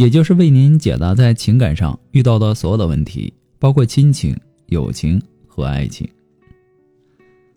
[0.00, 4.34] 也就是为您解答在情感上遇到的所有的问题，包括亲情、
[4.68, 6.08] 友情和爱情。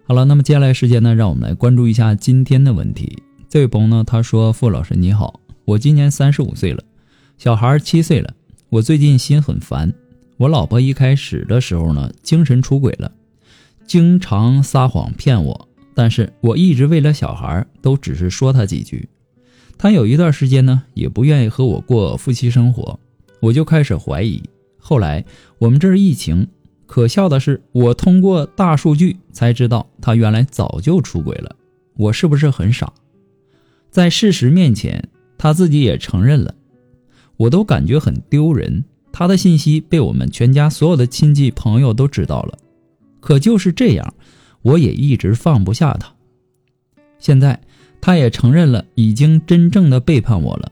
[0.04, 3.18] 好了，那么接下来时间呢，让我们来关注一下今天的问题。
[3.48, 6.84] 这位朋友呢，他说：“傅老师你好，我今年三十五岁了，
[7.38, 8.34] 小孩七岁了，
[8.68, 9.94] 我最近心很烦。
[10.36, 13.10] 我老婆一开始的时候呢，精神出轨了，
[13.88, 19.08] 经常撒谎骗我。”但是我一直为了小孩，都只是说他几句。
[19.84, 22.98] 他有一段时间呢，也不愿意和我过夫妻生活，
[23.42, 24.42] 我就开始怀疑。
[24.78, 25.26] 后来
[25.58, 26.48] 我们这儿疫情，
[26.86, 31.54] 可笑的是，我通过大数据才知道他原来早就出轨了。
[31.98, 32.94] 我是不是很傻？
[33.92, 36.56] 在事实面前，他自己也承认了，
[37.36, 38.86] 我都感觉很丢人。
[39.12, 42.58] 他的信息被我们全家所有的亲戚朋友都知道了，
[43.20, 44.14] 可就是这样。
[44.62, 46.16] 我也一直放不下他，
[47.20, 47.60] 现在
[48.00, 50.72] 他也承认了，已经真正的背叛我了，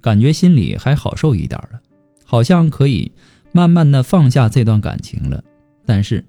[0.00, 1.80] 感觉心里还好受一点了，
[2.24, 3.12] 好像可以
[3.52, 5.42] 慢慢的放下这段感情了。
[5.86, 6.24] 但是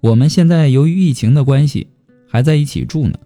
[0.00, 1.88] 我们现在由于疫情的关系
[2.28, 3.18] 还在一起住呢，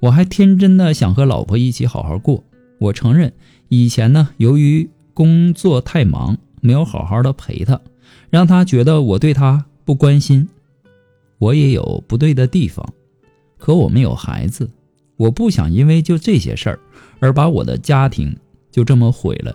[0.00, 2.42] 我还天真的想和老婆一起好好过。
[2.78, 3.32] 我承认
[3.68, 7.80] 以前呢，由于工作太忙，没有好好的陪她，
[8.30, 10.48] 让她觉得我对她不关心。
[11.38, 12.86] 我也有不对的地方，
[13.58, 14.70] 可我们有孩子，
[15.16, 16.80] 我不想因为就这些事儿
[17.20, 18.36] 而把我的家庭
[18.70, 19.54] 就这么毁了。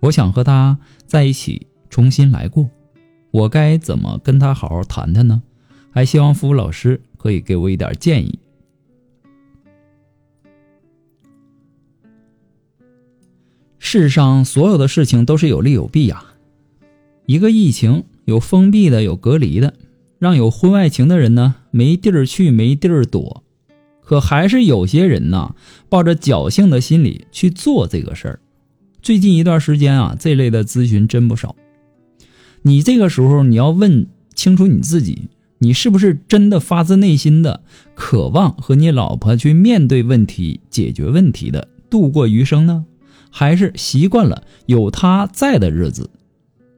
[0.00, 2.68] 我想和他在一起重新来过，
[3.30, 5.42] 我该怎么跟他好好谈谈呢？
[5.90, 8.38] 还希望付老师可以给我一点建议。
[13.78, 16.24] 世上所有的事情都是有利有弊呀，
[17.26, 19.74] 一个疫情有封闭的，有隔离的。
[20.18, 23.41] 让有婚外情的人呢没地儿去没地儿躲，
[24.04, 25.54] 可还是有些人呢
[25.88, 28.40] 抱着侥幸的心理去做这个事儿。
[29.00, 31.56] 最近一段时间啊，这类的咨询真不少。
[32.62, 37.62] 你这个时候你要问清楚你自己，你是不是真的发自内心的
[37.94, 42.84] 渴望和你老婆去面对问题、解决问题的度过余生呢？
[43.30, 46.10] 还是习惯了有他在的日子？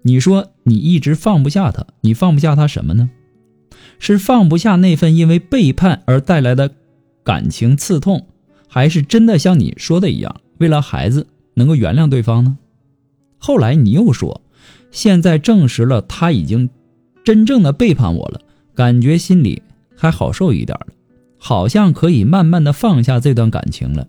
[0.02, 3.10] 你说你一直放不下他，你放不下他什么呢？
[3.98, 6.70] 是放不下那份因为背叛而带来的
[7.24, 8.26] 感情刺痛，
[8.68, 12.58] 还是真的像你说的一样，为了孩子能够原谅对方呢？
[13.38, 14.42] 后来你又说，
[14.90, 16.70] 现在证实了他已经
[17.24, 18.40] 真正的背叛我了，
[18.74, 19.62] 感觉心里
[19.96, 20.88] 还好受一点了，
[21.38, 24.06] 好像可以慢慢的放下这段感情了。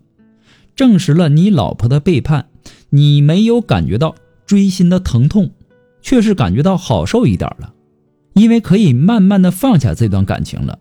[0.74, 2.48] 证实了你老婆的背叛，
[2.90, 5.52] 你没有感觉到锥心的疼痛，
[6.02, 7.72] 却是感觉到好受一点了。
[8.34, 10.78] 因为可以慢慢的放下这段感情了，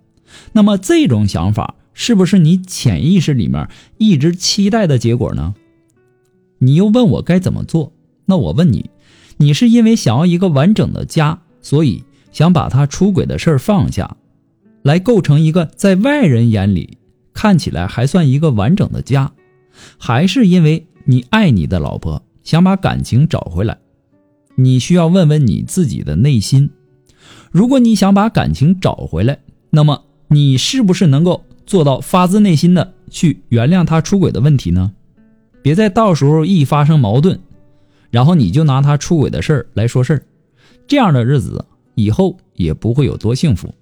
[0.52, 3.68] 那么这种想法是不是你潜意识里面
[3.98, 5.56] 一直期待的结果呢？
[6.60, 7.94] 你又问我该怎么做？
[8.26, 8.92] 那我问你，
[9.38, 14.18] 你是因为想要一个完整的家，所以想把他出轨的事儿放下，
[14.84, 16.98] 来构成一个在外人眼里
[17.34, 19.32] 看起来还算一个完整的家，
[19.98, 23.78] 还是因为你爱你的老婆，想把感情找回来？
[24.56, 26.70] 你需要问问你自己的内心。
[27.52, 29.40] 如果你想把感情找回来，
[29.70, 34.94] 那么你是不是能够做到发自内心的去原谅他出轨的问题呢？
[35.62, 37.40] 别在到时候一发生矛盾，
[38.12, 40.26] 然后你就拿他出轨的事儿来说事儿，
[40.88, 41.66] 这样的日子
[41.96, 43.74] 以后也不会有多幸福。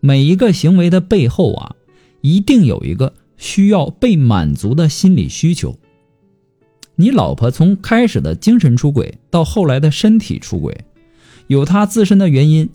[0.00, 1.76] 每一个行为的背后啊，
[2.20, 5.76] 一定有一个需要被满足的心理需求。
[6.96, 10.76] 你老婆从开始的精神出轨到后来的身体出轨。
[11.46, 12.68] 有她自身的原因，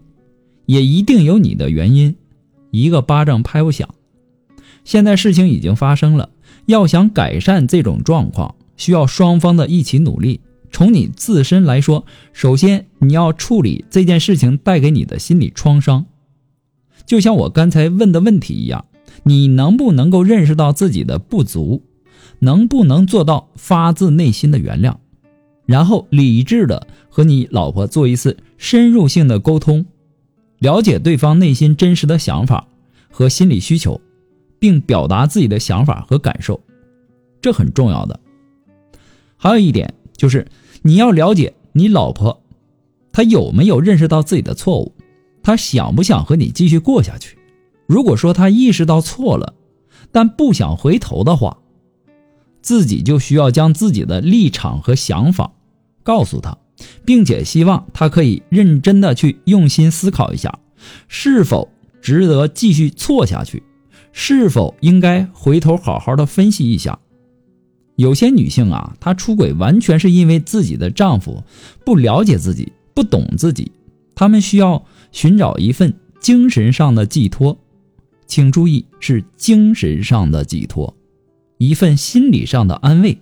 [0.66, 2.16] 也一定有你的原因，
[2.82, 3.88] 一个巴掌拍不响。
[4.84, 6.30] 现在事情已经发生了，
[6.66, 10.40] 要想改善这种状况，需要双方的一起努力。
[10.72, 16.06] 从你自身来说，首先你要处理这件事情带给你的心理创伤。
[17.06, 18.86] 就像我刚才问的问题一样，
[19.24, 21.84] 你能不能够认识到自己的不足，
[22.40, 24.96] 能不能做到发自内心的原谅？
[25.66, 29.86] 然后理智的和你老婆做一次深入性的沟通，
[30.60, 32.68] 了解对方内心真实的想法
[33.10, 34.00] 和心理需求，
[34.60, 36.60] 并表达自己的想法和感受，
[37.42, 38.20] 这很重要的。
[39.38, 40.48] 还有一点就是，
[40.82, 42.42] 你要了解你老婆，
[43.12, 44.96] 她有没有认识到自己的错误，
[45.44, 47.38] 她想不想和你继续过下去？
[47.86, 49.54] 如果说她意识到错了，
[50.12, 51.60] 但不想回头的话，
[52.64, 55.54] 自己就需要将自己的立场和想法
[56.02, 56.58] 告诉她，
[57.08, 60.60] 并且希望她可以认真的去用心思考一下，
[61.08, 61.72] 是否
[62.02, 63.64] 值得继续错下去，
[64.12, 67.00] 是否应该回头好好的分析一下。
[67.96, 71.42] 有些女性啊，她出轨完全是因为自己的丈夫
[71.86, 73.72] 不了解自己，不懂自己，
[74.14, 77.58] 她们需要寻找一份精神上的寄托，
[78.26, 80.94] 请注意是精神上的寄托，
[81.58, 83.18] 一份心理上的安慰。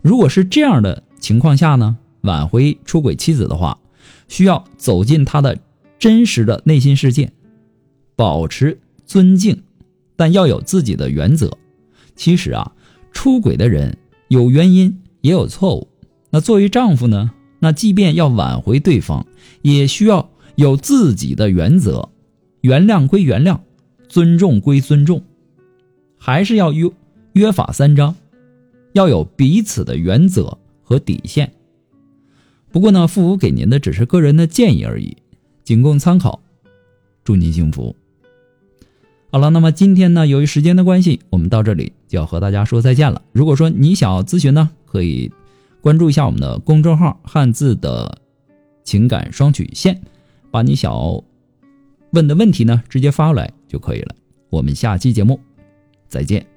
[0.00, 3.78] 如果是这样的情况下呢，挽回出轨妻子的话，
[4.28, 5.58] 需要走进她的
[5.98, 7.32] 真实的内心世界，
[8.16, 9.62] 保持尊敬，
[10.16, 11.56] 但要有自己的原则。
[12.16, 12.72] 其实啊。
[13.16, 15.86] 出轨的人有原因也有错误，
[16.30, 17.30] 那作为丈夫呢？
[17.60, 19.24] 那即便要挽回对方，
[19.62, 22.10] 也需要有自己的原则，
[22.62, 23.60] 原谅归原谅，
[24.08, 25.22] 尊重归尊重，
[26.18, 26.90] 还是要约
[27.34, 28.16] 约法三章，
[28.94, 31.53] 要有彼此的原则和底线。
[32.74, 35.16] 不过呢，父母给您的只是个人的建议而已，
[35.62, 36.42] 仅供参考。
[37.22, 37.94] 祝您幸福。
[39.30, 43.22] 好了，那么今天呢，由于时间的关系，我们到这里就要和大家说再见了。
[43.30, 45.30] 如果说你想要咨询呢，可以
[45.80, 48.18] 关注一下我们的公众号“汉字的
[48.82, 50.02] 情感双曲线”，
[50.50, 51.22] 把你想要
[52.10, 54.16] 问的问题呢直接发过来就可以了。
[54.50, 55.38] 我们下期节目
[56.08, 56.53] 再见。